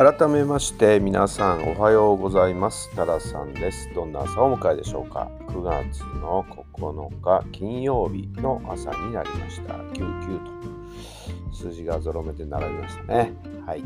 [0.00, 2.90] 改めまして皆さんおはようございます。
[2.96, 3.92] タラさんです。
[3.94, 5.30] どんな朝をお迎えでしょうか。
[5.48, 6.42] 9月の
[6.72, 9.74] 9日金曜日の朝になりました。
[9.74, 10.38] 99
[11.50, 13.34] と数字がゾロ目で並びましたね。
[13.66, 13.84] はい。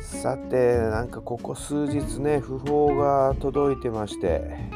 [0.00, 4.68] さてなんかここ数日ね訃報が届いてまして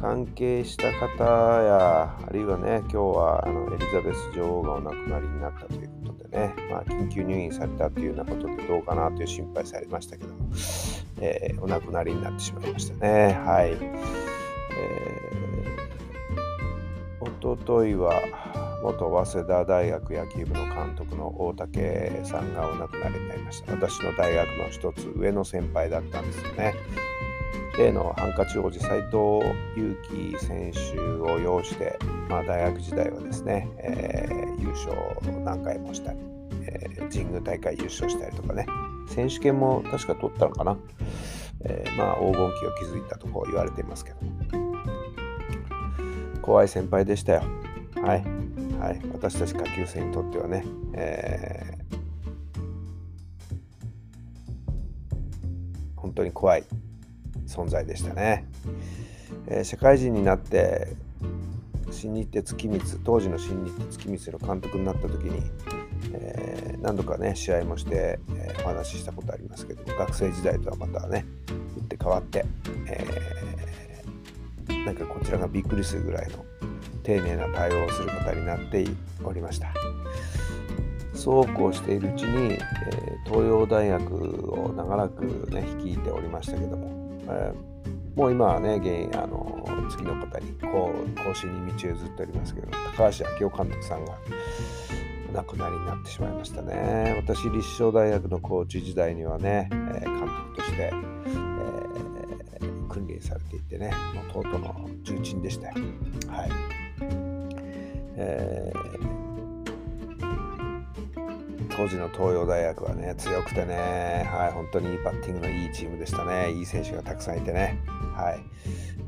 [0.00, 5.99] 関係した方やあるいはね今日はあのエリザベス女王がお亡くなりになったという
[6.30, 10.30] ね、まあ、緊急入院されたというようなことでどうかなという心配されましたけど、
[11.20, 13.32] えー、お亡くなりになってしまいましたね。
[13.44, 13.70] はい。
[13.72, 18.14] えー、おとといは
[18.82, 23.72] 元早稲田大学野球部の監督の大竹さんがお亡くなりになりました。
[23.72, 26.74] 私の大学の一つ上の先輩だったんですよね。
[27.80, 29.40] 例のハンカチ王子斎藤
[29.74, 34.94] 佑樹選手を擁して、まあ、大学時代はですね、えー、優勝
[35.42, 36.18] 何回もしたり、
[36.62, 38.66] えー、神宮大会優勝したりとかね
[39.08, 40.76] 選手権も確か取ったのかな、
[41.64, 44.18] えー、まあ黄金期を築いたとこ言われていますけど。
[46.42, 47.42] 怖い先輩でしたよ。
[48.02, 48.24] はい、
[48.78, 50.64] はい、私たち下級生にとってはね、
[50.94, 56.64] えー、本当に怖い。
[57.46, 58.46] 存在でしたね、
[59.46, 60.88] えー、社会人になって
[61.90, 65.42] 新日鉄月光当時の新日鉄月光の監督になった時に、
[66.12, 71.24] えー、何度かね試合もして、えー、お話ししたことありますけど学生時代とはまたね
[71.76, 72.44] 打って変わって、
[72.86, 76.44] えー、なんかこちらがびっくりするぐらいの
[77.02, 78.86] 丁寧な対応をする方になって
[79.24, 79.72] おりました。
[81.14, 82.58] そうこうしているうちに、え
[83.26, 86.99] 東洋大学を長らくね率いておりましたけども
[87.30, 87.52] え、
[88.16, 94.14] もう今はね、現あの次の方にこう更新に道を譲っておりますけど、高橋明夫監督さんが
[95.32, 97.14] 亡くなりになってしまいましたね。
[97.16, 105.74] 私、立正大学のコーチ時代にはね、えー、監督として、えー、訓練されていてね、もうとうとうの重鎮でしたよ。
[106.28, 106.50] はい。
[108.16, 109.19] えー
[111.80, 116.52] 当時の東洋大学はね、強くてね、はい、本当にいいバッティングのいいチームでしたね。
[116.52, 117.80] いい選手がたくさんいてね、
[118.14, 118.44] はい、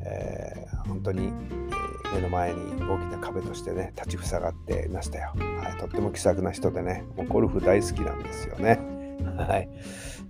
[0.06, 5.34] えー、本当に、え、目の前に大きな壁としてね、立ちふさがっていましたよ。
[5.62, 8.80] はい、とっても気さくな人でね、もうゴルフ大好きなんですよね。
[9.36, 9.68] はい、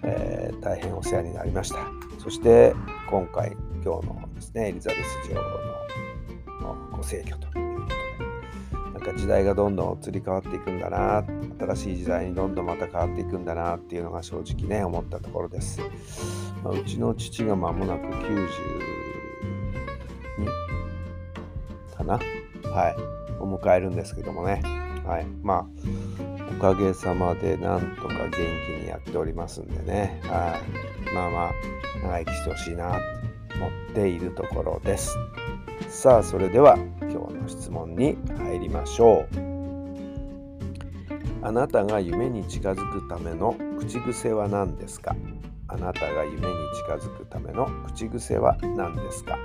[0.03, 1.77] えー、大変お世話になりました。
[2.19, 2.75] そして
[3.09, 3.53] 今回、
[3.85, 7.62] 今日のですね、エリザベス女王のご逝去と、
[9.03, 11.25] か時代がどんどん移り変わっていくんだな
[11.59, 15.81] 新しい時代にどんどんまた変わっていくんだなっていうのが正直ね思ったところです、
[16.63, 18.73] まあ、うちの父が間もなく92
[21.97, 22.19] かな？
[22.71, 22.97] はい。
[23.41, 24.63] を迎えるんですけどもね。
[25.05, 25.27] はい。
[25.43, 25.67] まあ
[26.57, 28.37] おかげさまでなんとか元気
[28.83, 30.21] にやっておりますんでね。
[30.25, 30.57] は
[31.11, 31.15] い。
[31.15, 31.53] まあまあ
[32.03, 32.99] 長生きしてほしいなと
[33.57, 35.17] 思っているところです。
[35.89, 38.17] さあそれでは今日の質問に
[38.63, 39.53] りましょう。
[41.45, 45.17] あなたが夢に近づくための口癖は何ですか？
[45.69, 46.41] あなたが夢に
[46.87, 49.37] 近づくための口癖は何ですか？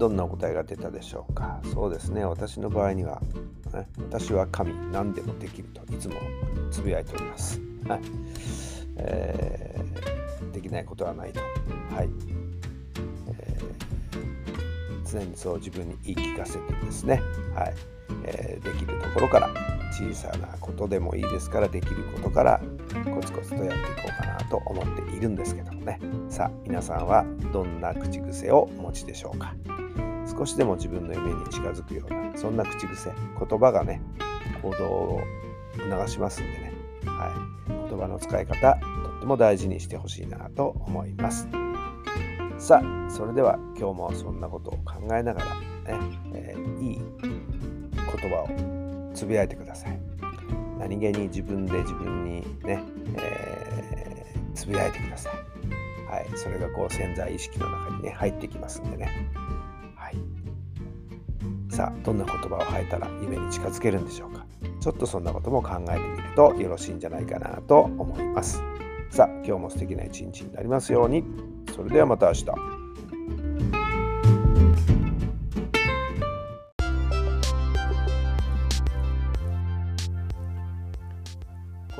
[0.00, 1.60] どんなお答えが出たでしょうか？
[1.74, 3.20] そうですね、私の場合には、
[3.74, 6.14] ね、私は神、何でもできるといつも
[6.70, 7.60] つぶやいております。
[7.86, 8.00] はい、
[8.96, 11.40] えー、できないことはないと、
[11.94, 12.08] はい。
[13.28, 17.20] えー、常にそう自分に言い聞かせてですね、
[17.54, 17.74] はい。
[18.24, 19.50] えー、できるところから
[19.90, 22.60] 小さなことでもいいですからできることから
[23.14, 25.98] コツコツとやっていこうかなと思っているんですけどもね。
[26.28, 29.54] さあ皆さんはどんな口癖をお持ちでしょうか？
[30.26, 34.00] 少しでも自分の夢に近づくようなそんな口癖言葉がね
[34.62, 35.20] 行動を
[35.76, 36.72] 促しますんでね、
[37.04, 37.34] は
[37.68, 41.48] い、言葉の使い方とっても大事にしてほしいなと思います。
[42.58, 45.64] さあそれでは今日もそんなことを考えながらね、
[46.34, 48.79] えー、いい言葉を
[49.20, 50.00] つぶやいてください
[50.78, 52.82] 何気に自分で自分にね、
[53.18, 55.32] えー、つぶやいてください。
[56.10, 59.30] はい、それがこう潜在意識の中にね入ってきますんでね。
[59.94, 60.16] はい。
[61.68, 64.46] さあどんな言葉を吐いたら夢に近づけるんでしょうか。
[64.80, 68.62] ちょっとそんなことも考えてみるとよろしいんじゃないかなと思います。
[69.10, 71.24] さあ今日も素敵な一日になりますように。
[71.76, 72.69] それではまた明日。